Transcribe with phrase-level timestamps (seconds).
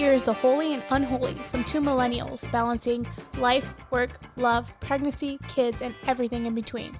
[0.00, 3.06] Here is the holy and unholy from two millennials balancing
[3.36, 6.96] life, work, love, pregnancy, kids, and everything in between.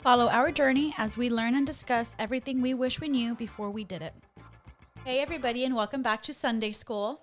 [0.00, 3.84] Follow our journey as we learn and discuss everything we wish we knew before we
[3.84, 4.14] did it.
[5.04, 7.20] Hey, everybody, and welcome back to Sunday School.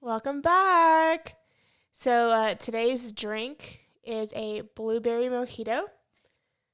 [0.00, 1.36] Welcome back.
[1.92, 5.82] So, uh, today's drink is a blueberry mojito.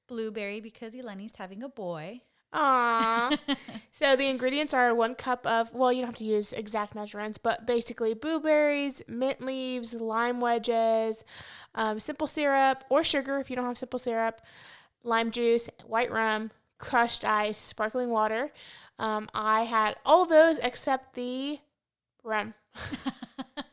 [0.08, 2.22] Blueberry because Eleni's having a boy.
[2.54, 3.36] Aww.
[3.90, 7.36] so the ingredients are one cup of, well, you don't have to use exact measurements,
[7.36, 11.24] but basically blueberries, mint leaves, lime wedges,
[11.74, 14.40] um, simple syrup or sugar if you don't have simple syrup,
[15.02, 18.52] lime juice, white rum, crushed ice, sparkling water.
[18.98, 21.58] Um, I had all of those except the
[22.22, 22.54] rum.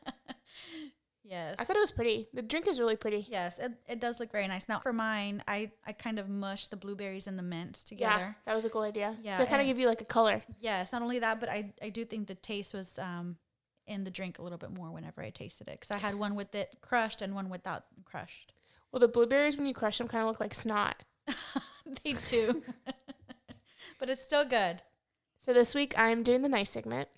[1.31, 1.55] yes.
[1.58, 2.27] I thought it was pretty.
[2.34, 3.26] The drink is really pretty.
[3.30, 4.67] Yes, it, it does look very nice.
[4.70, 8.17] Now, for mine, I, I kind of mushed the blueberries and the mint together.
[8.20, 9.16] Yeah, that was a cool idea.
[9.23, 10.44] Yeah, so kind of give you like a color.
[10.59, 13.38] Yes, not only that, but I, I do think the taste was um,
[13.88, 15.79] in the drink a little bit more whenever I tasted it.
[15.79, 18.54] Because I had one with it crushed and one without crushed.
[18.91, 21.04] Well, the blueberries when you crush them kind of look like snot.
[22.04, 22.62] they do.
[23.99, 24.82] but it's still good.
[25.37, 27.09] So this week I'm doing the nice segment.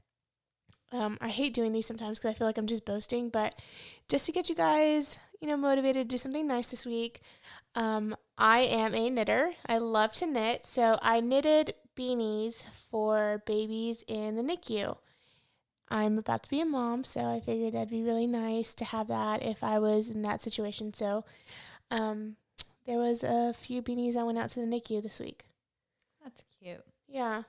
[0.94, 3.60] Um, I hate doing these sometimes because I feel like I'm just boasting, but
[4.08, 7.22] just to get you guys, you know, motivated to do something nice this week,
[7.74, 9.54] um, I am a knitter.
[9.66, 14.98] I love to knit, so I knitted beanies for babies in the NICU.
[15.90, 19.08] I'm about to be a mom, so I figured that'd be really nice to have
[19.08, 20.94] that if I was in that situation.
[20.94, 21.26] So,
[21.90, 22.36] um,
[22.86, 25.46] there was a few beanies I went out to the NICU this week.
[26.24, 26.84] That's cute.
[27.08, 27.44] Yeah.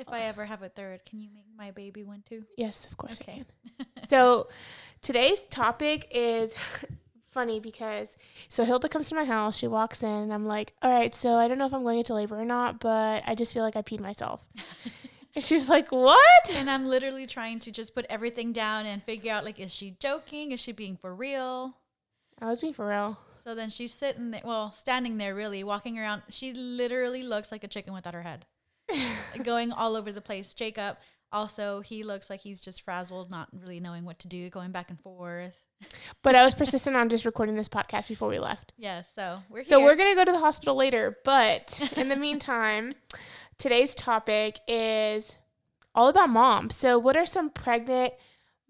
[0.00, 2.44] If I ever have a third, can you make my baby one too?
[2.56, 3.44] Yes, of course I can.
[4.08, 4.48] so
[5.02, 6.56] today's topic is
[7.30, 8.16] funny because
[8.48, 11.34] so Hilda comes to my house, she walks in, and I'm like, All right, so
[11.34, 13.76] I don't know if I'm going into labor or not, but I just feel like
[13.76, 14.48] I peed myself.
[15.34, 16.56] and she's like, What?
[16.56, 19.96] And I'm literally trying to just put everything down and figure out like, is she
[20.00, 20.52] joking?
[20.52, 21.76] Is she being for real?
[22.40, 23.18] I was being for real.
[23.44, 26.22] So then she's sitting there, well, standing there really, walking around.
[26.30, 28.46] She literally looks like a chicken without her head,
[29.42, 30.54] going all over the place.
[30.54, 30.96] Jacob,
[31.32, 34.90] also, he looks like he's just frazzled, not really knowing what to do, going back
[34.90, 35.64] and forth.
[36.22, 38.72] But I was persistent on just recording this podcast before we left.
[38.78, 39.86] Yeah, so we're So here.
[39.86, 42.94] we're gonna go to the hospital later, but in the meantime,
[43.58, 45.36] today's topic is
[45.94, 46.70] all about mom.
[46.70, 48.12] So what are some pregnant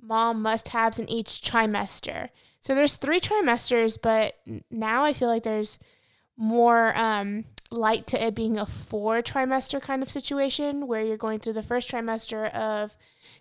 [0.01, 2.29] mom must-haves in each trimester?
[2.61, 4.35] So there's three trimesters, but
[4.71, 5.79] now I feel like there's
[6.37, 11.39] more um, light to it being a four trimester kind of situation where you're going
[11.39, 12.97] through the first trimester of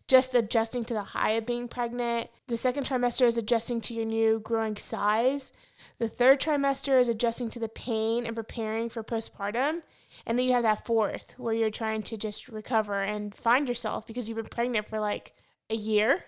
[0.08, 2.30] just adjusting to the high of being pregnant.
[2.48, 5.52] The second trimester is adjusting to your new growing size.
[5.98, 9.82] The third trimester is adjusting to the pain and preparing for postpartum.
[10.28, 14.06] And then you have that fourth where you're trying to just recover and find yourself
[14.06, 15.34] because you've been pregnant for like
[15.72, 16.24] a year.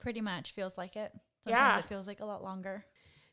[0.00, 1.12] Pretty much feels like it.
[1.44, 1.78] Sometimes Yeah.
[1.78, 2.84] it feels like a lot longer.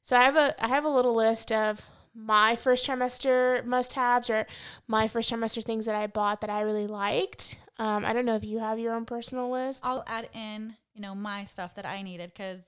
[0.04, 1.82] So I have a I have a little list of
[2.14, 4.46] my first trimester must-haves or
[4.88, 7.58] my first trimester things that I bought that I really liked.
[7.78, 9.86] Um, I don't know if you have your own personal list.
[9.86, 12.62] I'll add in, you know, my stuff that I needed because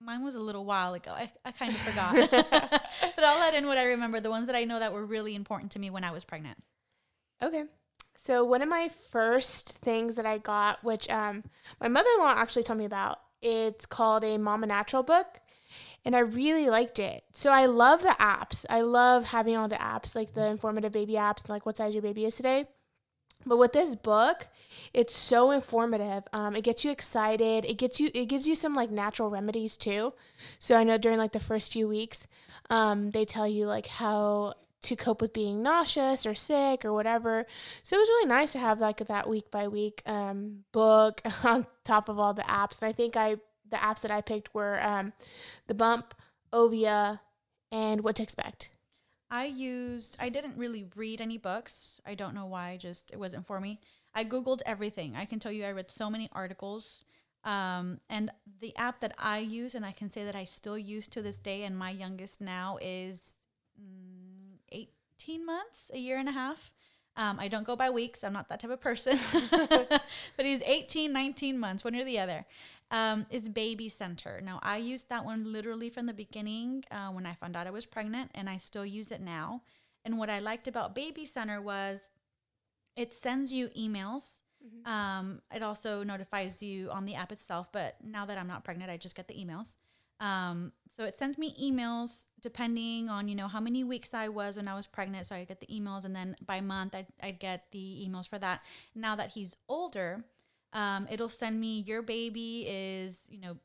[0.00, 1.12] mine was a little while ago.
[1.12, 2.30] I, I kind of forgot.
[2.30, 5.34] but I'll add in what I remember, the ones that I know that were really
[5.34, 6.58] important to me when I was pregnant.
[7.42, 7.64] Okay.
[8.16, 11.44] So one of my first things that I got, which um,
[11.80, 15.40] my mother-in-law actually told me about, it's called a Mama Natural book,
[16.04, 17.24] and I really liked it.
[17.32, 18.64] So I love the apps.
[18.68, 22.02] I love having all the apps, like the informative baby apps, like what size your
[22.02, 22.66] baby is today.
[23.44, 24.46] But with this book,
[24.92, 26.24] it's so informative.
[26.32, 27.64] Um, it gets you excited.
[27.64, 28.08] It gets you.
[28.14, 30.12] It gives you some like natural remedies too.
[30.60, 32.28] So I know during like the first few weeks,
[32.70, 37.46] um, they tell you like how to cope with being nauseous or sick or whatever.
[37.82, 40.02] So it was really nice to have like that week by week
[40.72, 42.82] book on top of all the apps.
[42.82, 43.36] And I think I
[43.72, 45.12] the apps that I picked were um,
[45.66, 46.14] the Bump,
[46.52, 47.18] Ovia,
[47.72, 48.70] and What to Expect.
[49.30, 52.00] I used, I didn't really read any books.
[52.06, 53.80] I don't know why, just it wasn't for me.
[54.14, 55.16] I Googled everything.
[55.16, 57.04] I can tell you, I read so many articles.
[57.44, 58.30] Um, and
[58.60, 61.38] the app that I use, and I can say that I still use to this
[61.38, 63.38] day, and my youngest now is
[63.80, 66.70] mm, 18 months, a year and a half.
[67.16, 68.24] Um, I don't go by weeks.
[68.24, 69.18] I'm not that type of person.
[69.50, 72.46] but he's 18, 19 months, one or the other.
[72.92, 74.42] Um, is Baby Center.
[74.44, 77.70] Now, I used that one literally from the beginning uh, when I found out I
[77.70, 79.62] was pregnant, and I still use it now.
[80.04, 82.10] And what I liked about Baby Center was
[82.94, 84.42] it sends you emails.
[84.84, 88.90] Um, it also notifies you on the app itself, but now that I'm not pregnant,
[88.90, 89.76] I just get the emails.
[90.20, 94.56] Um, so it sends me emails depending on, you know, how many weeks I was
[94.56, 95.26] when I was pregnant.
[95.26, 98.38] So I get the emails and then by month I'd, I'd get the emails for
[98.38, 98.60] that.
[98.94, 100.24] Now that he's older,
[100.72, 103.56] Um, it'll send me your baby is, you know,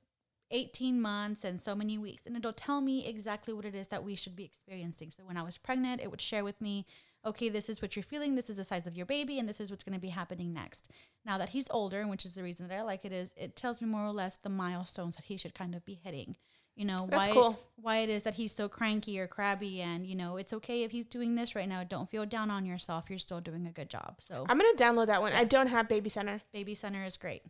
[0.51, 2.23] 18 months and so many weeks.
[2.25, 5.11] And it'll tell me exactly what it is that we should be experiencing.
[5.11, 6.85] So when I was pregnant, it would share with me,
[7.25, 9.59] okay, this is what you're feeling, this is the size of your baby, and this
[9.59, 10.89] is what's going to be happening next.
[11.25, 13.81] Now that he's older, which is the reason that I like it, is it tells
[13.81, 16.37] me more or less the milestones that he should kind of be hitting.
[16.77, 17.59] You know, That's why cool.
[17.81, 20.91] why it is that he's so cranky or crabby and you know, it's okay if
[20.91, 21.83] he's doing this right now.
[21.83, 23.05] Don't feel down on yourself.
[23.09, 24.17] You're still doing a good job.
[24.19, 25.33] So I'm gonna download that one.
[25.33, 26.39] I don't have Baby Center.
[26.53, 27.41] baby center is great.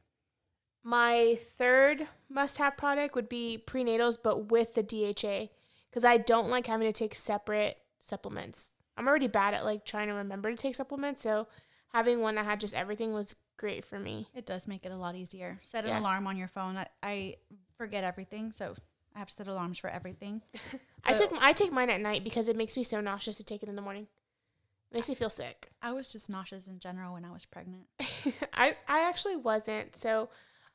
[0.83, 5.49] My third must-have product would be prenatals, but with the DHA,
[5.89, 8.71] because I don't like having to take separate supplements.
[8.95, 11.47] I'm already bad at like trying to remember to take supplements, so
[11.93, 14.27] having one that had just everything was great for me.
[14.33, 15.59] It does make it a lot easier.
[15.63, 15.99] Set an Yeah.
[15.99, 16.77] alarm on your phone.
[16.77, 17.35] I, I
[17.75, 18.75] forget everything, so
[19.17, 20.43] I have to set alarms for everything.
[21.03, 23.63] I took I take mine at night because it makes me so nauseous to take
[23.63, 24.05] it in the morning.
[24.91, 25.71] It makes me feel sick.
[25.81, 27.87] I was just nauseous in general when I was pregnant.
[28.53, 29.95] I I actually wasn't.
[29.95, 30.29] So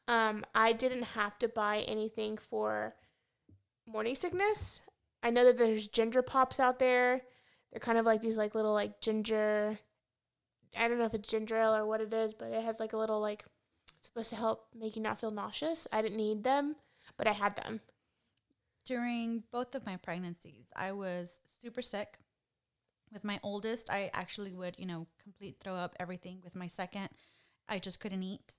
[0.08, 2.96] um I didn't have to buy anything for
[3.86, 4.82] morning sickness.
[5.22, 7.22] I know that there's ginger pops out there.
[7.70, 9.78] They're kind of like these like little like ginger
[10.76, 12.92] I don't know if it's ginger ale or what it is, but it has like
[12.92, 13.44] a little like
[14.00, 15.86] supposed to help make you not feel nauseous.
[15.92, 16.74] I didn't need them,
[17.16, 17.82] but I had them.
[18.84, 22.18] During both of my pregnancies, I was super sick.
[23.12, 26.40] With my oldest, I actually would, you know, complete throw up everything.
[26.42, 27.10] With my second,
[27.68, 28.52] I just couldn't eat.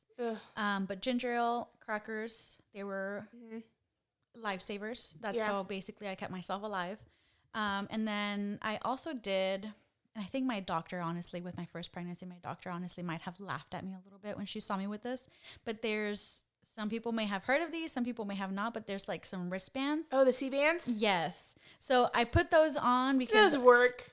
[0.56, 3.64] Um, but ginger ale, crackers, they were Mhm.
[4.36, 5.16] lifesavers.
[5.20, 5.48] That's Yeah.
[5.48, 7.00] how basically I kept myself alive.
[7.54, 11.92] Um, and then I also did, and I think my doctor, honestly, with my first
[11.92, 14.78] pregnancy, my doctor honestly might have laughed at me a little bit when she saw
[14.78, 15.28] me with this.
[15.66, 16.44] But there's
[16.75, 19.25] some people may have heard of these, some people may have not, but there's like
[19.25, 20.08] some wristbands.
[20.12, 20.90] Oh, the Sea-Bands?
[20.90, 21.56] Yes.
[21.80, 24.12] So I put those on because Those work.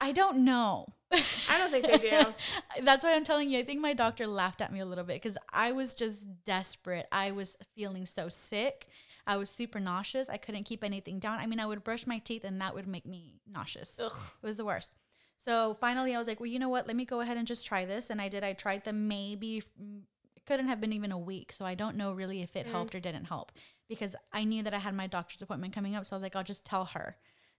[0.00, 0.86] I don't know.
[1.12, 2.34] I don't think they do.
[2.82, 3.58] That's why I'm telling you.
[3.58, 7.06] I think my doctor laughed at me a little bit because I was just desperate.
[7.10, 8.88] I was feeling so sick.
[9.26, 10.28] I was super nauseous.
[10.28, 11.38] I couldn't keep anything down.
[11.38, 13.98] I mean, I would brush my teeth and that would make me nauseous.
[14.00, 14.12] Ugh.
[14.42, 14.92] It was the worst.
[15.38, 16.86] So finally, I was like, well, you know what?
[16.86, 18.10] Let me go ahead and just try this.
[18.10, 18.44] And I did.
[18.44, 19.62] I tried them maybe,
[20.46, 21.52] couldn't have been even a week.
[21.52, 22.70] So I don't know really if it mm.
[22.70, 23.52] helped or didn't help
[23.88, 26.06] because I knew that I had my doctor's appointment coming up.
[26.06, 27.16] So I was like, I'll just tell her.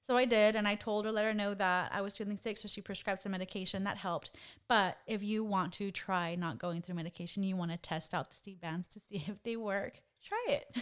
[0.07, 2.57] So I did, and I told her, let her know that I was feeling sick.
[2.57, 4.31] So she prescribed some medication that helped.
[4.69, 8.30] But if you want to try not going through medication, you want to test out
[8.30, 10.78] the Sea-Bands to see if they work, try it.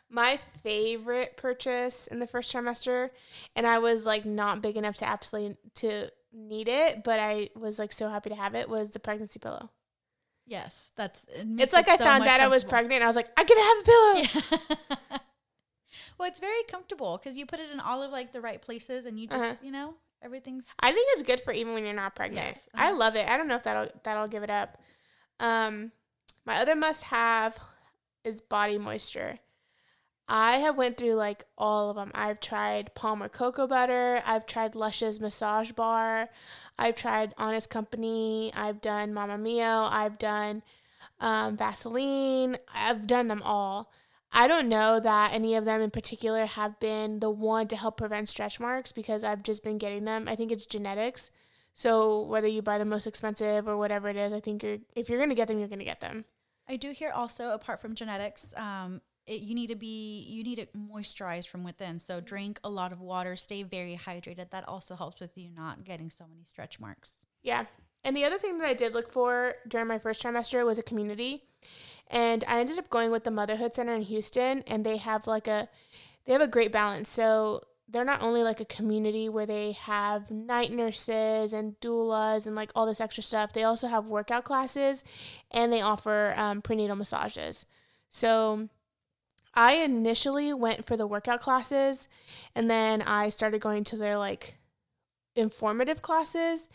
[0.10, 3.10] My favorite purchase in the first trimester,
[3.54, 7.78] and I was like not big enough to absolutely to need it, but I was
[7.78, 9.68] like so happy to have it was the pregnancy pillow.
[10.46, 13.06] Yes, that's it It's like it I so found out I was pregnant and I
[13.06, 14.46] was like, I get to have a pillow.
[15.10, 15.18] Yeah.
[16.18, 19.06] well, it's very comfortable because you put it in all of like the right places,
[19.06, 19.54] and you just Uh-huh.
[19.62, 22.56] you know everything's I think it's good for even when you're not pregnant.
[22.56, 22.96] Yes, I uh-huh.
[22.98, 23.28] love it.
[23.28, 24.78] I don't know if that'll that'll give it up.
[25.40, 25.92] Um,
[26.44, 27.58] my other must have
[28.24, 29.38] is body moisture.
[30.28, 32.10] I have went through like all of them.
[32.14, 34.22] I've tried Palmer cocoa butter.
[34.26, 36.30] I've tried Lush's massage bar.
[36.78, 38.52] I've tried Honest Company.
[38.54, 39.88] I've done Mama Mio.
[39.90, 40.62] I've done
[41.20, 42.56] um, Vaseline.
[42.74, 43.90] I've done them all.
[44.32, 47.96] I don't know that any of them in particular have been the one to help
[47.96, 50.28] prevent stretch marks because I've just been getting them.
[50.28, 51.30] I think it's genetics.
[51.72, 55.08] So whether you buy the most expensive or whatever it is, I think you're if
[55.08, 56.24] you're gonna get them, you're gonna get them.
[56.68, 60.56] I do hear also, apart from genetics, um, it, you need to be you need
[60.56, 61.98] to moisturize from within.
[61.98, 64.50] So drink a lot of water, stay very hydrated.
[64.50, 67.12] That also helps with you not getting so many stretch marks.
[67.42, 67.66] Yeah.
[68.04, 70.82] And the other thing that I did look for during my first trimester was a
[70.82, 71.42] community.
[72.08, 75.48] And I ended up going with the Motherhood Center in Houston and they have like
[75.48, 75.68] a
[76.24, 77.08] they have a great balance.
[77.08, 82.56] So they're not only like a community where they have night nurses and doulas and
[82.56, 83.52] like all this extra stuff.
[83.52, 85.04] They also have workout classes
[85.50, 87.64] and they offer um, prenatal massages.
[88.10, 88.68] So
[89.56, 92.08] I initially went for the workout classes
[92.54, 94.58] and then I started going to their like
[95.34, 96.68] informative classes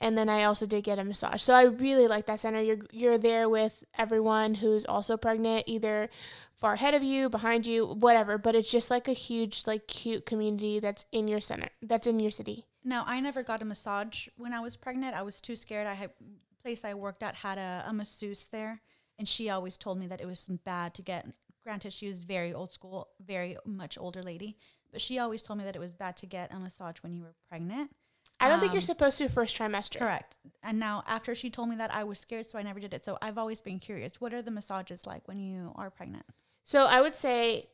[0.00, 1.42] and then I also did get a massage.
[1.42, 2.60] So I really like that center.
[2.60, 6.10] You're you're there with everyone who's also pregnant, either
[6.54, 10.26] far ahead of you, behind you, whatever, but it's just like a huge like cute
[10.26, 11.68] community that's in your center.
[11.82, 12.66] That's in your city.
[12.86, 15.16] Now, I never got a massage when I was pregnant.
[15.16, 15.88] I was too scared.
[15.88, 16.10] I had
[16.62, 18.80] place I worked at had a, a masseuse there,
[19.18, 21.26] and she always told me that it was bad to get.
[21.66, 24.56] Granted, she was very old school, very much older lady,
[24.92, 27.24] but she always told me that it was bad to get a massage when you
[27.24, 27.90] were pregnant.
[28.38, 29.98] I don't think you're Um, supposed to first trimester.
[29.98, 30.38] Correct.
[30.62, 33.04] And now after she told me that, I was scared, so I never did it.
[33.04, 34.20] So I've always been curious.
[34.20, 36.26] What are the massages like when you are pregnant?
[36.62, 37.66] So I would say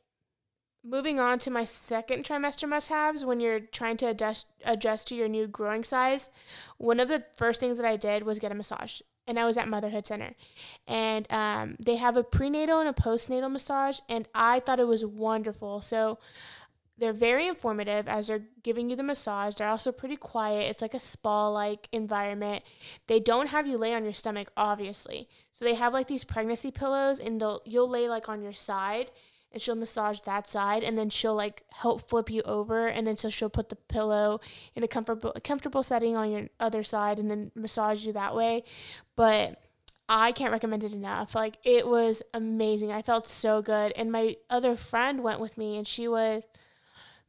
[0.83, 5.15] moving on to my second trimester must haves when you're trying to adjust adjust to
[5.15, 6.31] your new growing size,
[6.79, 9.03] one of the first things that I did was get a massage.
[9.27, 10.35] And I was at Motherhood Center,
[10.87, 15.05] and um, they have a prenatal and a postnatal massage, and I thought it was
[15.05, 15.81] wonderful.
[15.81, 16.19] So
[16.99, 19.57] they're very informative as they're giving you the massage.
[19.57, 20.71] They're also pretty quiet.
[20.71, 22.63] It's like a spa like environment.
[23.07, 25.29] They don't have you lay on your stomach, obviously.
[25.53, 29.11] So they have like these pregnancy pillows, and they'll you'll lay like on your side,
[29.53, 33.17] and she'll massage that side, and then she'll like help flip you over, and then
[33.17, 34.41] so she'll put the pillow
[34.75, 38.65] in a comfortable comfortable setting on your other side, and then massage you that way.
[39.17, 39.63] But
[40.09, 41.35] I can't recommend it enough.
[41.35, 42.93] Like it was amazing.
[42.93, 46.45] I felt so good, and my other friend went with me, and she was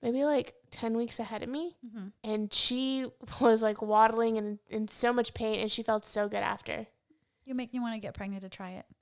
[0.02, 2.08] maybe like 10 weeks ahead of me Mm-hmm.
[2.26, 3.06] and she
[3.40, 6.88] was like waddling and in so much pain and she felt so good after
[7.46, 8.86] You make me want to get pregnant to try it.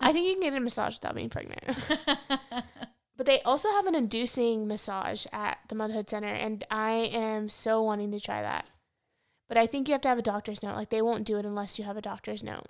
[0.00, 1.62] i think you can get a massage without being pregnant.
[3.16, 7.82] But they also have an inducing massage at the motherhood center and i am so
[7.82, 8.70] wanting to try that.
[9.48, 10.76] But i think you have to have a doctor's note.
[10.76, 12.68] Like they won't do it unless you have a doctor's note.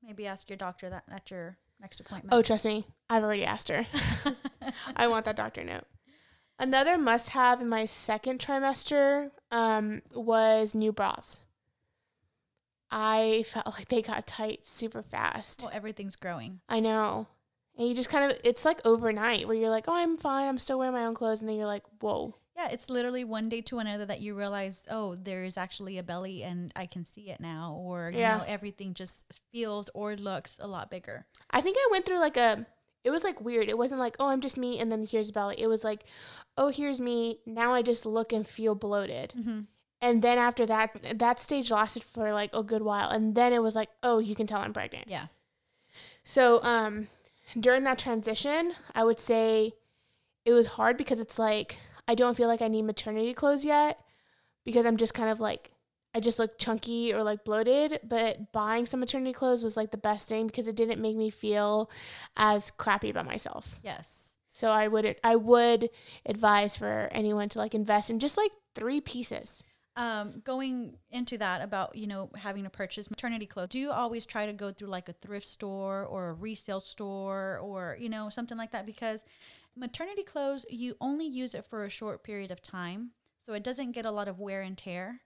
[0.00, 2.32] Maybe ask your doctor that at your next appointment.
[2.32, 3.86] oh trust me i've already asked her.
[4.96, 5.84] I want that doctor note.
[6.60, 11.40] Another must have in my second trimester um, was new bras
[12.92, 15.62] I felt like they got tight super fast.
[15.62, 16.60] well, everything's growing.
[16.68, 17.26] I know.
[17.78, 20.46] And you just kind of, it's like overnight where you're like, oh, I'm fine.
[20.46, 21.40] I'm still wearing my own clothes.
[21.40, 22.34] And then you're like, whoa.
[22.54, 26.42] Yeah, it's literally one day to another that you realize, oh, there's actually a belly
[26.42, 27.74] and I can see it now.
[27.80, 28.36] Or, you Yeah.
[28.36, 31.24] know, everything just feels or looks a lot bigger.
[31.50, 32.66] I think I went through like a,
[33.04, 33.70] it was like weird.
[33.70, 34.78] It wasn't like, oh, I'm just me.
[34.78, 35.56] And then here's the belly.
[35.58, 36.04] It was like,
[36.58, 37.38] oh, here's me.
[37.46, 39.32] Now I just look and feel bloated.
[39.36, 39.60] Mm-hmm.
[40.02, 43.08] And then after that, that stage lasted for like a good while.
[43.08, 45.06] And then it was like, oh, you can tell I'm pregnant.
[45.06, 45.26] Yeah.
[46.24, 47.06] So um,
[47.58, 49.72] during that transition, I would say
[50.44, 51.78] it was hard because it's like
[52.08, 54.00] I don't feel like I need maternity clothes yet
[54.64, 55.70] because I'm just kind of like
[56.14, 58.00] I just look chunky or like bloated.
[58.02, 61.30] But buying some maternity clothes was like the best thing because it didn't make me
[61.30, 61.90] feel
[62.36, 63.78] as crappy about myself.
[63.84, 64.34] Yes.
[64.50, 65.90] So I would I would
[66.26, 69.62] advise for anyone to like invest in just like three pieces.
[69.94, 74.24] Um, going into that about, you know, having to purchase maternity clothes, do you always
[74.24, 78.30] try to go through like a thrift store or a resale store or, you know,
[78.30, 78.86] something like that?
[78.86, 79.22] Because
[79.76, 83.10] maternity clothes, you only use it for a short period of time.
[83.44, 85.20] So it doesn't get a lot of wear and tear.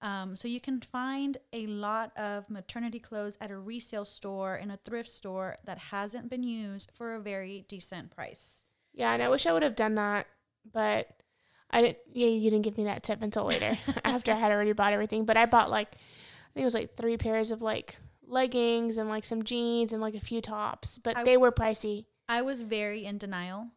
[0.00, 4.70] Um, so you can find a lot of maternity clothes at a resale store in
[4.70, 8.62] a thrift store that hasn't been used for a very decent price.
[8.94, 10.26] Yeah, and I wish I would have done that,
[10.72, 11.22] but
[11.70, 11.98] I didn't.
[12.12, 15.24] Yeah, you didn't give me that tip until later after I had already bought everything.
[15.24, 19.08] But I bought like, I think it was like three pairs of like leggings and
[19.08, 22.06] like some jeans and like a few tops, but I- they were pricey.
[22.28, 23.68] I was very in denial.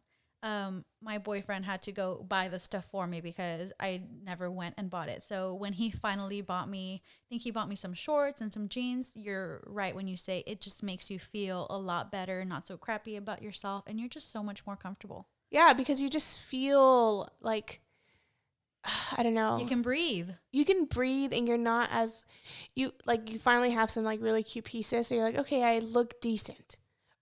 [0.44, 4.74] Um, my boyfriend had to go buy the stuff for me because I never went
[4.76, 5.22] and bought it.
[5.22, 8.68] So when he finally bought me, I think he bought me some shorts and some
[8.68, 9.12] jeans.
[9.14, 12.76] You're right when you say it just makes you feel a lot better, not so
[12.76, 15.28] crappy about yourself, and you're just so much more comfortable.
[15.52, 17.80] Yeah, because you just feel like
[19.16, 19.58] I don't know.
[19.58, 20.30] You can breathe.
[20.50, 22.24] you can breathe and you're not as
[22.74, 25.78] you like you finally have some like really cute pieces so you're like okay i
[25.78, 26.76] look decent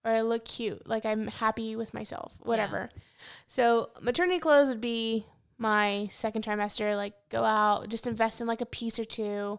[0.04, 2.88] or i look cute like i'm happy with myself whatever
[3.46, 5.26] so maternity clothes would be
[5.58, 9.58] my second trimester like go out just invest in like a piece or two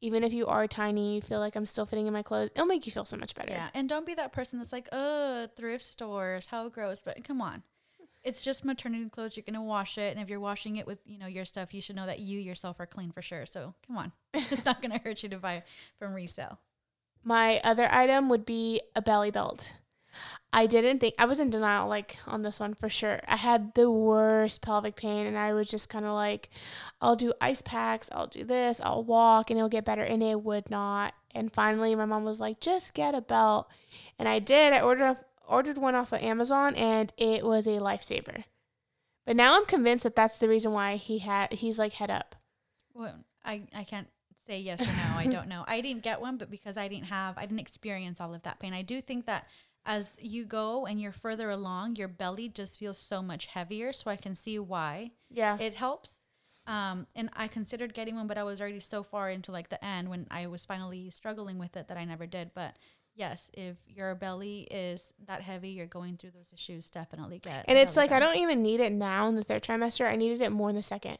[0.00, 2.66] even if you are tiny you feel like i'm still fitting in my clothes it'll
[2.66, 5.48] make you feel so much better Yeah, and don't be that person that's like, oh,
[5.56, 7.02] thrift stores, how gross.
[7.04, 7.62] But come on,
[8.24, 9.36] it's just maternity clothes.
[9.36, 11.80] You're gonna wash it, and if you're washing it with you know your stuff, you
[11.80, 13.46] should know that you yourself are clean for sure.
[13.46, 15.62] So come on, it's not gonna hurt you to buy
[15.98, 16.58] from resale.
[17.24, 19.74] My other item would be a belly belt.
[20.52, 23.20] I didn't think I was in denial like on this one for sure.
[23.26, 26.50] I had the worst pelvic pain and I was just kind of like
[27.00, 30.42] I'll do ice packs, I'll do this, I'll walk and it'll get better and it
[30.42, 31.14] would not.
[31.34, 33.70] And finally my mom was like just get a belt.
[34.18, 34.74] And I did.
[34.74, 35.16] I ordered
[35.48, 38.44] ordered one off of Amazon and it was a lifesaver.
[39.26, 42.34] But now I'm convinced that that's the reason why he had he's like head up.
[42.94, 44.08] Well, I I can't
[44.46, 45.16] say yes or no.
[45.16, 45.64] I don't know.
[45.66, 48.58] I didn't get one, but because I didn't have, I didn't experience all of that
[48.58, 48.72] pain.
[48.72, 49.46] I do think that
[49.84, 53.92] as you go and you're further along, your belly just feels so much heavier.
[53.92, 55.12] So I can see why.
[55.30, 55.56] Yeah.
[55.60, 56.22] it helps.
[56.66, 59.84] Um, and I considered getting one, but I was already so far into like the
[59.84, 62.52] end when I was finally struggling with it that I never did.
[62.54, 62.76] But
[63.14, 67.64] yes, if your belly is that heavy, you're going through those issues, definitely get.
[67.68, 70.06] and it's like I don't even need it now in the third trimester.
[70.06, 71.18] I needed it more in the second.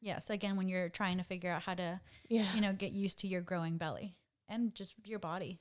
[0.00, 2.46] Yes, again, when you're trying to figure out how to, Yeah.
[2.54, 4.16] you know, get used to your growing belly
[4.48, 5.58] and just your body.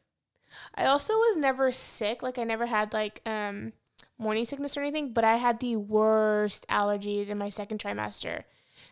[0.76, 2.22] I also was never sick.
[2.22, 3.74] Like I never had like um
[4.18, 8.44] morning sickness or anything, but I had the worst allergies in my second trimester.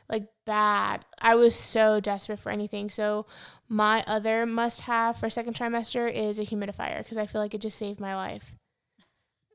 [0.09, 1.05] Like bad.
[1.19, 2.89] I was so desperate for anything.
[2.89, 3.25] So
[3.69, 7.61] my other must have for second trimester is a humidifier because I feel like it
[7.61, 8.55] just saved my life.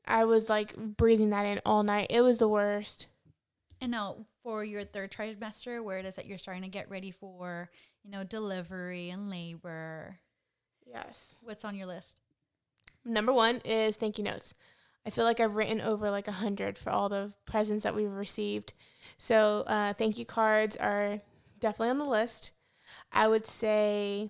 [0.07, 2.07] I was like breathing that in all night.
[2.09, 3.07] It was the worst.
[3.81, 7.11] And now for your third trimester, where it is that you're starting to get ready
[7.11, 7.69] for,
[8.03, 10.19] you know, delivery and labor,
[10.85, 11.37] Yes.
[11.41, 12.19] what's on your list?
[13.05, 14.53] Number one is thank you notes.
[15.09, 18.11] I feel like I've written over like a hundred for all the presents that we've
[18.11, 18.73] received.
[19.17, 21.21] So uh, thank you cards are
[21.59, 22.51] definitely on the list.
[23.11, 24.29] I would say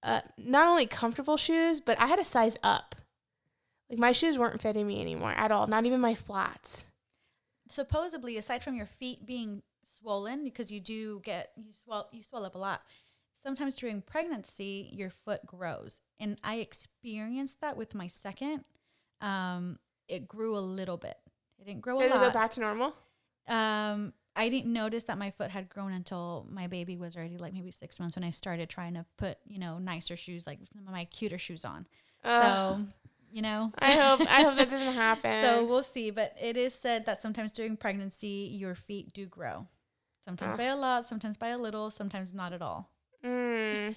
[0.00, 2.94] uh, not only comfortable shoes, but I had to size up.
[3.90, 6.86] Like my shoes weren't fitting me anymore at all, not even my flats.
[7.68, 12.44] Supposedly, aside from your feet being swollen, because you do get you swell you swell
[12.44, 12.82] up a lot.
[13.42, 18.62] Sometimes during pregnancy, your foot grows, and I experienced that with my second.
[19.22, 21.16] Um, it grew a little bit.
[21.58, 22.94] It didn't grow Did a it go back to normal?
[23.48, 27.52] Um, I didn't notice that my foot had grown until my baby was already like
[27.54, 30.58] maybe six months when I started trying to put you know nicer shoes, like
[30.90, 31.86] my cuter shoes on.
[32.24, 32.42] Ugh.
[32.42, 32.84] so
[33.30, 35.42] you know, I hope I hope that doesn't happen.
[35.44, 36.10] so we'll see.
[36.10, 39.66] But it is said that sometimes during pregnancy, your feet do grow.
[40.24, 40.58] Sometimes Ugh.
[40.58, 42.90] by a lot, sometimes by a little, sometimes not at all.
[43.24, 43.94] Mm,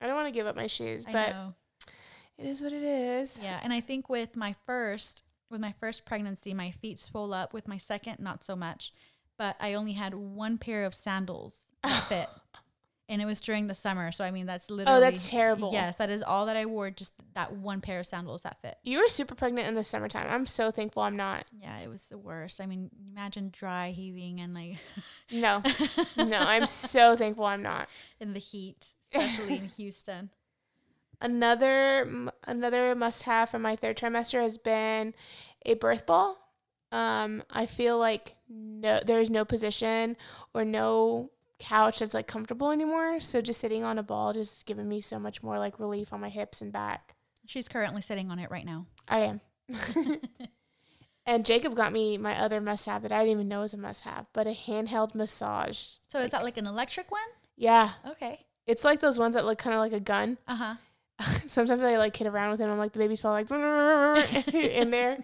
[0.00, 1.54] I don't want to give up my shoes, I but know.
[2.40, 3.38] It is what it is.
[3.42, 7.52] Yeah, and I think with my first, with my first pregnancy, my feet swole up.
[7.52, 8.92] With my second, not so much.
[9.38, 12.28] But I only had one pair of sandals that fit,
[13.08, 14.12] and it was during the summer.
[14.12, 15.72] So I mean, that's oh, literally Oh, that's terrible.
[15.72, 16.90] Yes, that is all that I wore.
[16.90, 18.76] Just that one pair of sandals that fit.
[18.82, 20.26] You were super pregnant in the summertime.
[20.28, 21.46] I'm so thankful I'm not.
[21.52, 22.60] Yeah, it was the worst.
[22.60, 24.76] I mean, imagine dry heaving and like
[25.30, 25.62] No,
[26.18, 27.88] no, I'm so thankful I'm not.
[28.20, 30.28] in the heat, especially in Houston.
[31.20, 35.14] Another another must have for my third trimester has been
[35.66, 36.38] a birth ball.
[36.92, 40.16] Um, I feel like no, there's no position
[40.54, 43.20] or no couch that's like comfortable anymore.
[43.20, 46.20] So just sitting on a ball just given me so much more like relief on
[46.20, 47.14] my hips and back.
[47.46, 48.86] She's currently sitting on it right now.
[49.08, 49.40] I am.
[51.26, 53.76] and Jacob got me my other must have that I didn't even know was a
[53.76, 55.86] must have, but a handheld massage.
[56.08, 57.20] So is that like an electric one?
[57.56, 58.46] Yeah, Okay.
[58.66, 60.38] it's like those ones that look kind of like a gun.
[60.48, 60.74] Uh huh.
[61.46, 62.70] Sometimes I like kid around with him.
[62.70, 65.18] I'm like the baby's probably like in there,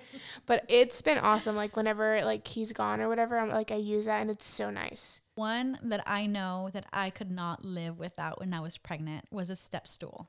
[0.47, 1.57] but it's been awesome.
[1.57, 4.71] Like whenever like he's gone or whatever, I'm like I use that and it's so
[4.71, 5.21] nice.
[5.35, 9.51] One that I know that I could not live without when I was pregnant was
[9.51, 10.29] a step stool.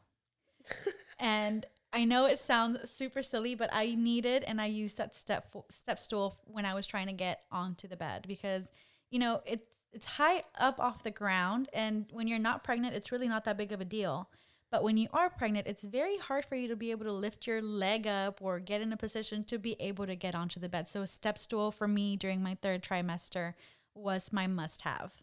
[1.20, 5.56] and I know it sounds super silly, but I needed and I used that step
[5.70, 8.72] step stool when I was trying to get onto the bed because
[9.10, 13.12] you know it's it's high up off the ground, and when you're not pregnant, it's
[13.12, 14.30] really not that big of a deal.
[14.70, 17.48] But when you are pregnant, it's very hard for you to be able to lift
[17.48, 20.68] your leg up or get in a position to be able to get onto the
[20.68, 20.90] bed.
[20.90, 23.54] So a step stool for me during my third trimester
[23.96, 25.14] was my must have.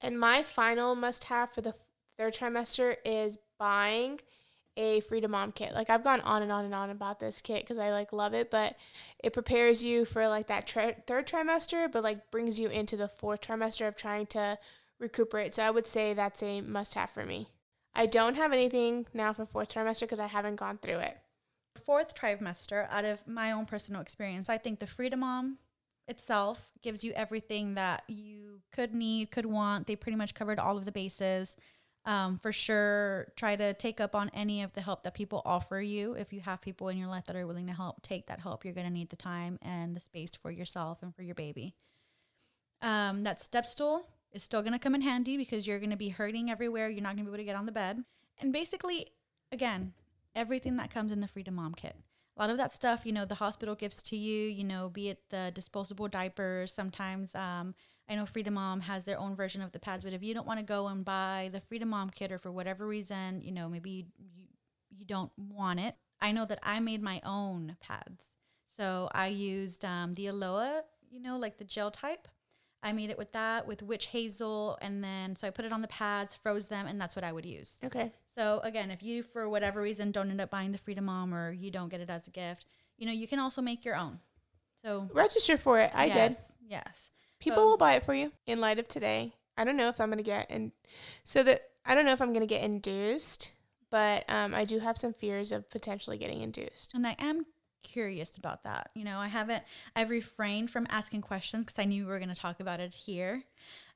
[0.00, 1.74] And my final must have for the
[2.16, 4.20] third trimester is buying
[4.76, 5.72] a Frida Mom kit.
[5.74, 8.34] Like I've gone on and on and on about this kit because I like love
[8.34, 8.76] it, but
[9.24, 13.08] it prepares you for like that tri- third trimester, but like brings you into the
[13.08, 14.58] fourth trimester of trying to
[15.00, 15.54] recuperate.
[15.54, 17.48] So I would say that's a must have for me.
[17.98, 21.16] I don't have anything now for fourth trimester because I haven't gone through it.
[21.76, 25.56] Fourth trimester, out of my own personal experience, I think the Frida Mom
[26.06, 29.86] itself gives you everything that you could need, could want.
[29.86, 31.56] They pretty much covered all of the bases.
[32.04, 35.80] Um, for sure, try to take up on any of the help that people offer
[35.80, 36.12] you.
[36.12, 38.64] If you have people in your life that are willing to help, take that help.
[38.64, 41.74] You're going to need the time and the space for yourself and for your baby.
[42.82, 44.06] Um, that step stool
[44.36, 46.88] is still going to come in handy because you're going to be hurting everywhere.
[46.88, 48.04] You're not going to be able to get on the bed.
[48.38, 49.06] And basically,
[49.50, 49.94] again,
[50.36, 51.96] everything that comes in the Frida Mom kit.
[52.36, 55.08] A lot of that stuff, you know, the hospital gives to you, you know, be
[55.08, 56.70] it the disposable diapers.
[56.70, 57.74] Sometimes um,
[58.10, 60.46] I know Frida Mom has their own version of the pads, but if you don't
[60.46, 63.70] want to go and buy the Frida Mom kit or for whatever reason, you know,
[63.70, 64.44] maybe you, you,
[64.98, 68.32] you don't want it, I know that I made my own pads.
[68.76, 72.28] So I used um, the Aloha, you know, like the gel type.
[72.86, 75.82] I made it with that, with witch hazel, and then so I put it on
[75.82, 77.80] the pads, froze them, and that's what I would use.
[77.84, 78.12] Okay.
[78.34, 81.50] So again, if you for whatever reason don't end up buying the Frida Mom or
[81.52, 82.64] you don't get it as a gift,
[82.96, 84.20] you know, you can also make your own.
[84.84, 85.90] So Register for it.
[85.94, 86.14] I did.
[86.14, 87.10] yes, Yes.
[87.40, 89.34] People So- will buy it for you in light of today.
[89.58, 90.70] I don't know if I'm gonna get and
[91.24, 93.50] so that I don't know if I'm gonna get induced,
[93.90, 96.94] but um, I do have some fears of potentially getting induced.
[96.94, 97.46] And I am
[97.82, 98.90] curious about that.
[98.94, 99.62] You know, I haven't,
[99.94, 102.94] I've refrained from asking questions because I knew we were going to talk about it
[102.94, 103.44] here.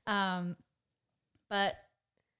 [0.06, 0.56] Um,
[1.48, 1.76] but,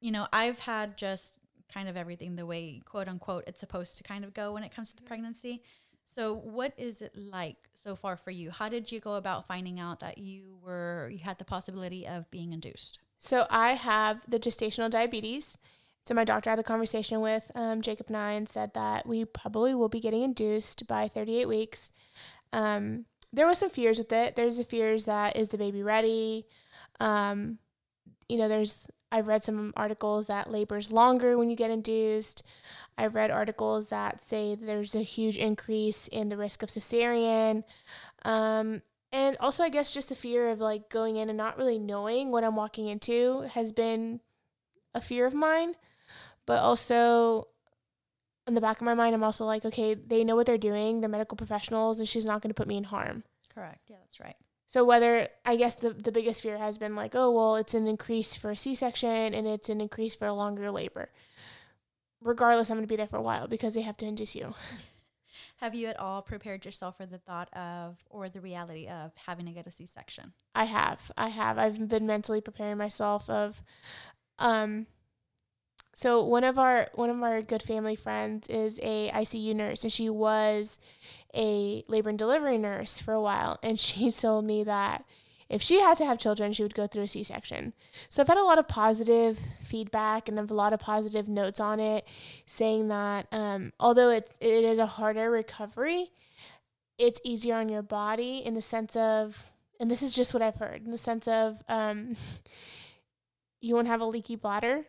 [0.00, 1.38] you know, I've had just
[1.72, 4.74] kind of everything the way, quote unquote, it's supposed to kind of go when it
[4.74, 5.62] comes to the pregnancy.
[6.04, 8.50] So, what is it like so far for you?
[8.50, 12.28] How did you go about finding out that you were you had the possibility of
[12.32, 12.98] being induced?
[13.22, 15.58] So I have the gestational diabetes.
[16.06, 19.88] So my doctor had a conversation with um, Jacob and said that we probably will
[19.88, 21.90] be getting induced by 38 weeks.
[22.52, 24.34] Um, there was some fears with it.
[24.34, 26.46] There's the fears that is the baby ready?
[26.98, 27.58] Um,
[28.28, 32.44] you know, there's I've read some articles that labor's longer when you get induced.
[32.96, 37.64] I've read articles that say there's a huge increase in the risk of cesarean.
[38.24, 38.82] Um,
[39.12, 42.30] and also, I guess just the fear of like going in and not really knowing
[42.30, 44.20] what I'm walking into has been
[44.94, 45.74] a fear of mine.
[46.50, 47.46] But also,
[48.48, 51.00] in the back of my mind, I'm also like, okay, they know what they're doing.
[51.00, 53.22] They're medical professionals, and she's not going to put me in harm.
[53.54, 53.82] Correct.
[53.86, 54.34] Yeah, that's right.
[54.66, 57.86] So whether I guess the the biggest fear has been like, oh well, it's an
[57.86, 61.10] increase for a C-section and it's an increase for a longer labor.
[62.20, 64.52] Regardless, I'm going to be there for a while because they have to induce you.
[65.58, 69.46] Have you at all prepared yourself for the thought of or the reality of having
[69.46, 70.32] to get a C-section?
[70.56, 71.12] I have.
[71.16, 71.58] I have.
[71.58, 73.62] I've been mentally preparing myself of
[74.40, 74.88] um
[76.00, 79.92] so one of our one of our good family friends is a ICU nurse and
[79.92, 80.78] she was
[81.36, 85.04] a labor and delivery nurse for a while and she told me that
[85.50, 87.74] if she had to have children, she would go through a C section.
[88.08, 91.28] So I've had a lot of positive feedback and I have a lot of positive
[91.28, 92.06] notes on it,
[92.46, 96.12] saying that um, although it, it is a harder recovery,
[96.98, 100.56] it's easier on your body in the sense of, and this is just what I've
[100.56, 102.14] heard, in the sense of um,
[103.60, 104.86] you won't have a leaky bladder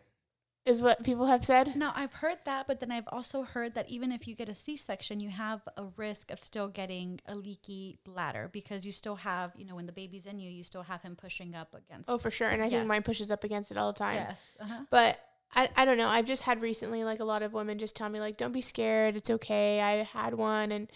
[0.64, 1.74] is what people have said.
[1.74, 4.54] No, I've heard that, but then I've also heard that even if you get a
[4.54, 9.16] C section, you have a risk of still getting a leaky bladder because you still
[9.16, 12.08] have, you know, when the baby's in you, you still have him pushing up against.
[12.08, 12.48] Oh, for sure.
[12.48, 12.74] And I Yes.
[12.80, 14.14] think mine pushes up against it all the time.
[14.14, 14.56] yes.
[14.60, 14.84] Uh-huh.
[14.90, 15.18] But
[15.54, 16.08] I, I don't know.
[16.08, 18.62] I've just had recently like a lot of women just tell me like don't be
[18.62, 19.16] scared.
[19.16, 19.80] It's okay.
[19.80, 20.90] I had one and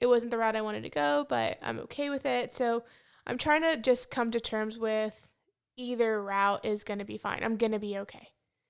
[0.00, 2.52] it wasn't the route I wanted to go, but I'm okay with it.
[2.52, 2.84] So
[3.26, 5.32] I'm trying to just come to terms with
[5.76, 7.40] either route is going to be fine.
[7.42, 8.28] I'm going to be okay.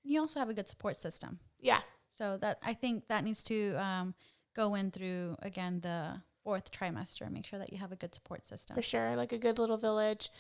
[0.09, 1.39] You also have a good support system.
[1.61, 1.81] Yeah.
[2.17, 4.15] So that I think that needs to um,
[4.57, 7.31] go in through again the fourth trimester.
[7.31, 8.75] Make sure that you have a good support system.
[8.75, 9.17] For sure.
[9.17, 10.31] Like a good little village,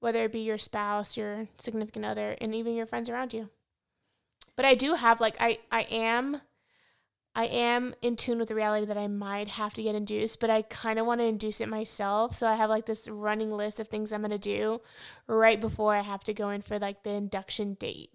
[0.00, 3.48] whether it be your spouse, your significant other, and even your friends around you.
[4.56, 6.40] But I do have like I I am
[7.36, 10.50] I am in tune with the reality that I might have to get induced, but
[10.50, 12.34] I kind of want to induce it myself.
[12.34, 14.80] So I have like this running list of things I'm going to do
[15.28, 18.10] right before I have to go in for like the induction date.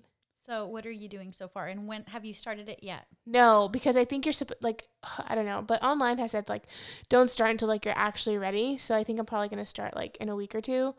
[0.49, 3.05] So what are you doing so far, and when have you started it yet?
[3.25, 4.87] No, because I think you're supposed like
[5.27, 6.63] I don't know, but online has said like
[7.09, 8.77] don't start until like you're actually ready.
[8.77, 10.95] So I think I'm probably gonna start like in a week or two.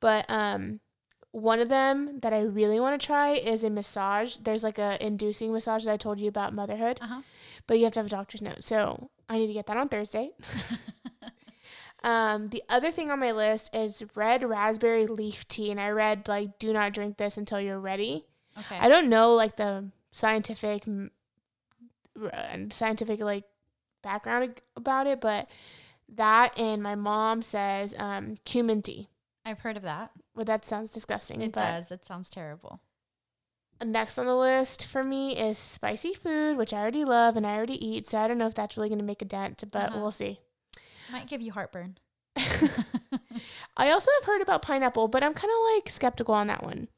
[0.00, 0.80] But um,
[1.32, 4.36] one of them that I really want to try is a massage.
[4.36, 7.20] There's like a inducing massage that I told you about motherhood, Uh huh.
[7.66, 8.64] but you have to have a doctor's note.
[8.64, 10.30] So I need to get that on Thursday.
[12.04, 16.28] Um, the other thing on my list is red raspberry leaf tea, and I read
[16.28, 18.26] like do not drink this until you're ready.
[18.58, 18.78] Okay.
[18.78, 23.44] I don't know like the scientific and scientific like
[24.02, 25.48] background about it, but
[26.14, 29.08] that and my mom says um, cumin tea.
[29.44, 30.10] I've heard of that.
[30.34, 31.40] Well, that sounds disgusting.
[31.40, 31.90] It does.
[31.90, 32.80] It sounds terrible.
[33.84, 37.56] next on the list for me is spicy food, which I already love and I
[37.56, 38.06] already eat.
[38.06, 40.00] So I don't know if that's really going to make a dent, but Uh-huh.
[40.00, 40.40] we'll see.
[41.12, 41.98] Might give you heartburn.
[43.76, 46.88] I also have heard about pineapple, but I'm kind of like skeptical on that one.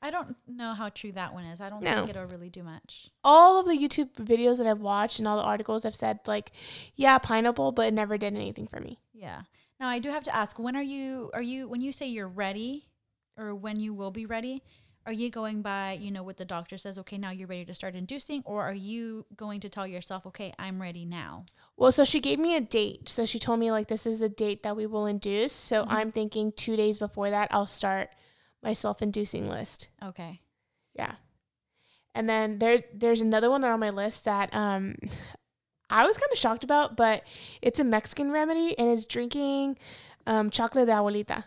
[0.00, 1.60] I don't know how true that one is.
[1.60, 1.96] I don't No.
[1.96, 3.10] think it'll really do much.
[3.24, 6.52] All of the YouTube videos that I've watched and all the articles have said like,
[6.94, 9.00] yeah, pineapple, but it never did anything for me.
[9.12, 9.42] Yeah.
[9.80, 12.28] Now I do have to ask, when are you are you when you say you're
[12.28, 12.88] ready
[13.36, 14.62] or when you will be ready,
[15.06, 17.74] are you going by, you know, what the doctor says, okay, now you're ready to
[17.74, 21.46] start inducing, or are you going to tell yourself, okay, I'm ready now?
[21.76, 23.08] Well, so she gave me a date.
[23.08, 25.52] So she told me like this is a date that we will induce.
[25.52, 25.92] So Mhm.
[25.92, 28.10] I'm thinking 2 days before that I'll start
[28.62, 29.88] my self-inducing list.
[30.02, 30.40] Okay.
[30.94, 31.12] Yeah.
[32.14, 34.96] And then there's there's another one on my list that um
[35.90, 37.22] I was kind of shocked about, but
[37.62, 39.78] it's a Mexican remedy and it's drinking
[40.26, 41.44] um chocolate de abuelita.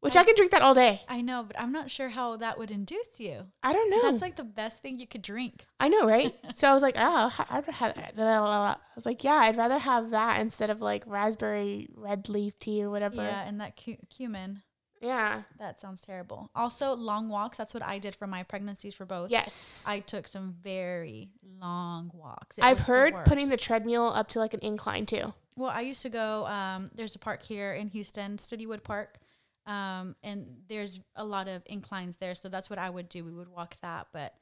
[0.00, 1.02] Which I I- can drink that all day.
[1.08, 3.46] I know, but I'm not sure how that would induce you.
[3.64, 4.02] I don't know.
[4.12, 5.66] That's like the best thing you could drink.
[5.80, 6.32] I know, right?
[6.54, 7.94] so I was like, oh, I'd have.
[8.16, 12.84] I was like, yeah, I'd rather have that instead of like raspberry red leaf tea
[12.84, 13.16] or whatever.
[13.16, 14.62] Yeah, and that cu- cumin,
[15.00, 15.42] Yeah.
[15.58, 16.50] that sounds terrible.
[16.54, 17.58] Also, long walks.
[17.58, 19.30] That's what I did for my pregnancies for both.
[19.30, 19.84] Yes.
[19.86, 21.30] I took some very
[21.60, 22.58] long walks.
[22.58, 25.32] It I've was the heard putting the treadmill up to like an incline too.
[25.56, 26.46] Well, I used to go.
[26.46, 29.18] Um, there's a park here in Houston, Studewood Park,
[29.66, 32.34] um, and there's a lot of inclines there.
[32.34, 33.24] So that's what I would do.
[33.24, 34.34] We would walk that, but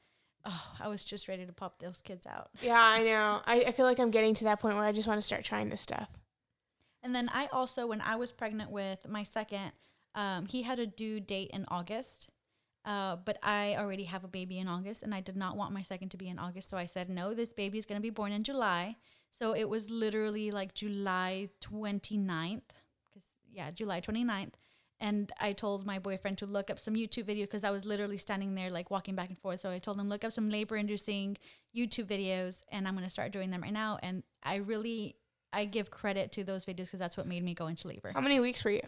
[0.45, 2.49] oh, I was just ready to pop those kids out.
[2.61, 3.41] Yeah, I know.
[3.45, 5.43] I, I feel like I'm getting to that point where I just want to start
[5.43, 6.09] trying this stuff.
[7.03, 9.71] And then I also, when I was pregnant with my second,
[10.17, 12.27] um, he had a due date in August.
[12.83, 15.81] Uh, but I already have a baby in August and I did not want my
[15.81, 16.69] second to be in August.
[16.69, 18.95] So I said, no, this baby is going to be born in July.
[19.31, 22.61] So it was literally like July 29th.
[23.13, 24.53] Cause yeah, July 29th.
[24.99, 28.17] And I told my boyfriend to look up some YouTube videos because I was literally
[28.17, 29.59] standing there like walking back and forth.
[29.59, 31.37] So I told him, look up some labor inducing
[31.75, 33.99] YouTube videos and I'm going to start doing them right now.
[34.01, 35.17] And I really,
[35.53, 38.11] I give credit to those videos because that's what made me go into labor.
[38.13, 38.81] How many weeks were you?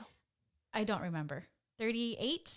[0.73, 1.45] I don't remember.
[1.79, 2.53] 38?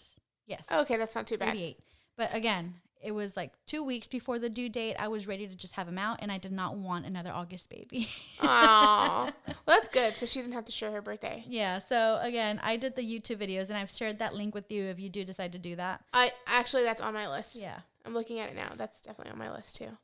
[0.47, 0.67] Yes.
[0.71, 1.51] Okay, that's not too bad.
[1.51, 1.79] 38.
[2.17, 4.97] But again, it was like two weeks before the due date.
[4.99, 7.69] I was ready to just have him out, and I did not want another August
[7.69, 8.09] baby.
[8.41, 9.25] Aw.
[9.47, 10.15] well, that's good.
[10.17, 11.45] So she didn't have to share her birthday.
[11.49, 11.79] yeah.
[11.79, 15.01] So again, I did the YouTube videos, and I've shared that link with you if
[15.01, 16.05] you do decide to do that.
[16.13, 17.57] I actually that's on my list.
[17.61, 17.81] Yeah.
[18.05, 18.73] I'm looking at it now.
[18.77, 19.97] That's definitely on my list too.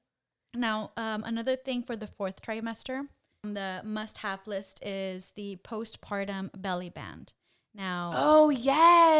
[0.55, 3.09] Now, um, another thing for the fourth trimester,
[3.42, 7.33] the must-have list is the postpartum belly band.
[7.74, 8.66] Now, Oh yes.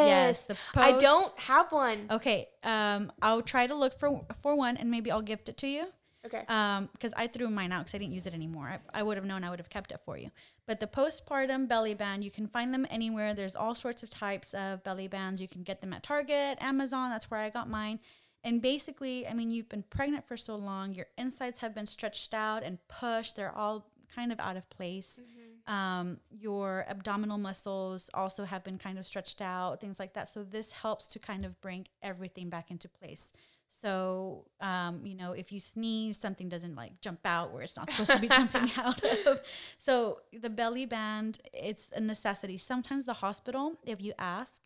[0.07, 2.07] yes, the I don't have one.
[2.11, 5.69] Okay, um, I'll try to look for for one, and maybe I'll gift it to
[5.69, 5.87] you.
[6.27, 6.45] Okay.
[6.49, 9.17] um because i threw mine out because i didn't use it anymore i, I would
[9.17, 10.31] have known i would have kept it for you
[10.67, 14.53] but the postpartum belly band you can find them anywhere there's all sorts of types
[14.53, 18.01] of belly bands you can get them at target amazon that's where i got mine
[18.43, 22.35] and basically i mean you've been pregnant for so long your insides have been stretched
[22.35, 25.21] out and pushed they're all kind of out of place
[25.69, 30.43] um, your abdominal muscles also have been kind of stretched out things like that so
[30.43, 33.33] this helps to kind of bring everything back into place
[33.71, 37.91] so, um, you know, if you sneeze, something doesn't like jump out where it's not
[37.91, 39.41] supposed to be jumping out of.
[39.79, 42.57] So, the belly band, it's a necessity.
[42.57, 44.63] Sometimes the hospital, if you ask,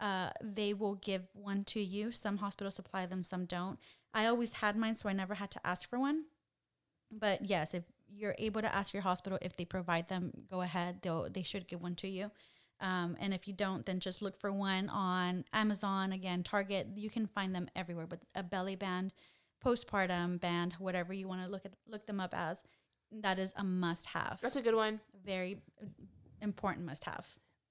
[0.00, 2.12] uh, they will give one to you.
[2.12, 3.78] Some hospitals supply them, some don't.
[4.12, 6.24] I always had mine, so I never had to ask for one.
[7.10, 11.00] But yes, if you're able to ask your hospital if they provide them, go ahead.
[11.02, 12.30] They'll they should give one to you.
[12.80, 16.88] Um, and if you don't, then just look for one on Amazon, again, Target.
[16.96, 18.06] You can find them everywhere.
[18.06, 19.14] But a belly band,
[19.64, 22.62] postpartum band, whatever you want to look at, look them up as,
[23.12, 24.40] that is a must-have.
[24.42, 25.00] That's a good one.
[25.24, 25.62] Very
[26.42, 27.26] important must-have.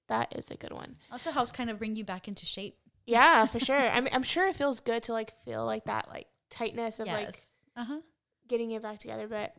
[0.08, 0.96] That is a good one.
[1.12, 2.76] Also helps kind of bring you back into shape.
[3.06, 3.76] Yeah, for sure.
[3.76, 7.06] I mean, I'm sure it feels good to like feel like that like tightness of
[7.06, 7.38] like
[7.76, 8.00] uh huh.
[8.48, 9.28] getting it back together.
[9.28, 9.54] But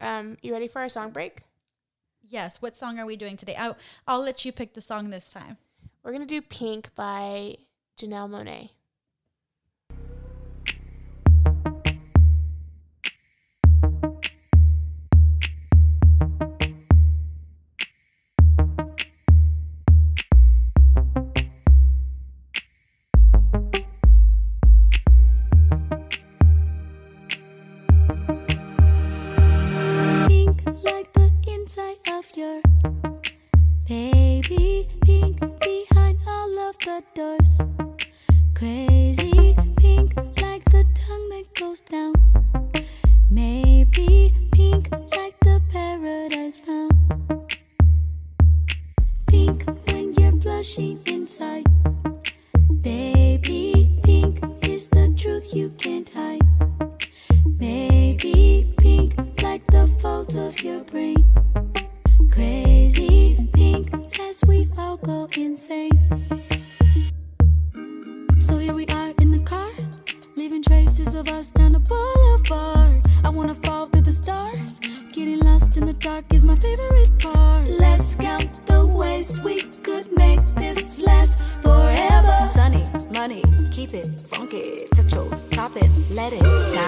[0.00, 1.42] um, you ready for our song break?
[2.22, 2.60] Yes.
[2.60, 3.54] What song are we doing today?
[3.56, 5.58] I'll, I'll let you pick the song this time.
[6.02, 7.56] We're gonna do "PYNK" by
[7.98, 8.70] Janelle Monáe.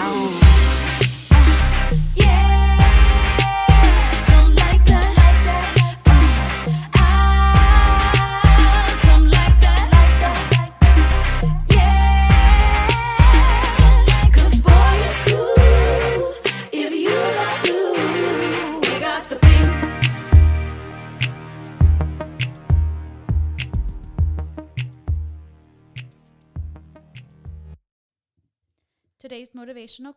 [0.00, 0.47] It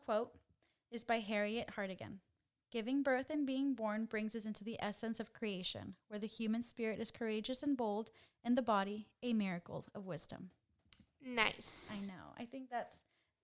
[0.06, 0.32] Quote
[0.91, 2.20] is by Harriet Hartigan.
[2.72, 6.63] Giving birth and being born brings us into the essence of creation, where the human
[6.63, 8.10] spirit is courageous and bold,
[8.44, 10.52] and the body a miracle of wisdom.
[11.26, 12.02] Nice.
[12.04, 12.34] I know.
[12.39, 12.98] I think that's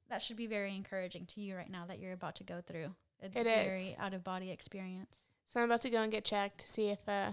[0.10, 2.96] that should be very encouraging to you right now that you're about to go through
[3.22, 5.18] a It very out of body experience.
[5.46, 7.32] So I'm about to go and get checked to see if uh,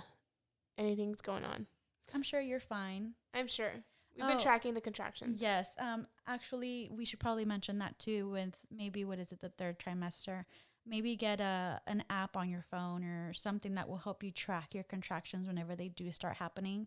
[0.76, 1.66] anything's going on.
[2.14, 3.14] I'm sure you're fine.
[3.32, 3.72] I'm sure.
[4.16, 4.40] We've been Oh.
[4.40, 5.42] tracking the contractions.
[5.42, 5.70] Yes.
[5.78, 8.28] Um, actually, we should probably mention that too.
[8.30, 10.44] With maybe what is it, the third trimester?
[10.86, 14.74] Maybe get a an app on your phone or something that will help you track
[14.74, 16.86] your contractions whenever they do start happening.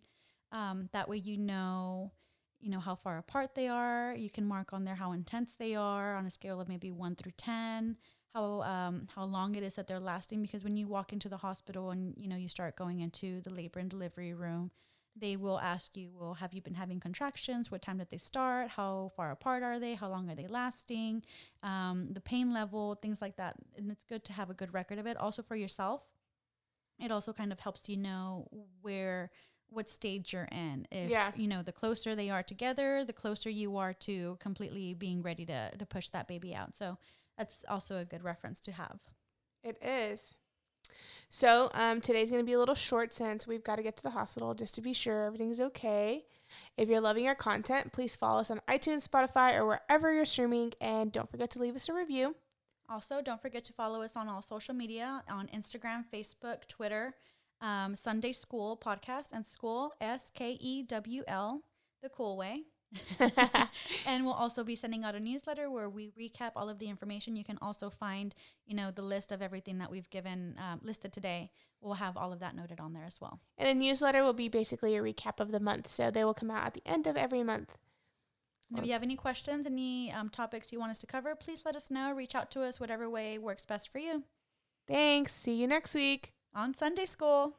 [0.51, 2.13] Um, that way, you know,
[2.59, 4.13] you know how far apart they are.
[4.15, 7.15] You can mark on there how intense they are on a scale of maybe one
[7.15, 7.97] through ten.
[8.33, 10.41] How um, how long it is that they're lasting?
[10.43, 13.49] Because when you walk into the hospital and you know you start going into the
[13.49, 14.71] labor and delivery room,
[15.19, 17.71] they will ask you, well, have you been having contractions?
[17.71, 18.69] What time did they start?
[18.69, 19.95] How far apart are they?
[19.95, 21.23] How long are they lasting?
[21.63, 23.55] Um, the pain level, things like that.
[23.77, 25.17] And it's good to have a good record of it.
[25.17, 26.03] Also for yourself,
[26.99, 28.47] it also kind of helps you know
[28.81, 29.31] where,
[29.69, 30.87] what stage you're in.
[30.91, 31.31] If, Yeah.
[31.35, 35.45] you know, the closer they are together, the closer you are to completely being ready
[35.45, 36.75] to, to push that baby out.
[36.75, 36.97] So
[37.37, 38.99] that's also a good reference to have.
[39.63, 40.35] It is.
[41.29, 44.03] So um, today's going to be a little short since we've got to get to
[44.03, 46.25] the hospital just to be sure everything's okay.
[46.77, 50.73] If you're loving our content, please follow us on iTunes, Spotify, or wherever you're streaming.
[50.79, 52.35] And don't forget to leave us a review.
[52.89, 57.15] Also, don't forget to follow us on all social media on Instagram, Facebook, Twitter,
[57.59, 61.63] um, Sunday School Podcast, and School, S K E W L,
[62.01, 62.63] the cool way.
[64.05, 67.35] and we'll also be sending out a newsletter where we recap all of the information.
[67.35, 68.33] You can also find,
[68.65, 71.51] you know, the list of everything that we've given um, listed today.
[71.81, 73.39] We'll have all of that noted on there as well.
[73.57, 75.87] And the newsletter will be basically a recap of the month.
[75.87, 77.77] So they will come out at the end of every month.
[78.69, 81.63] And if you have any questions, any um, topics you want us to cover, please
[81.65, 82.11] let us know.
[82.11, 84.23] Reach out to us, whatever way works best for you.
[84.87, 85.33] Thanks.
[85.33, 87.55] See you next week on Sunday School.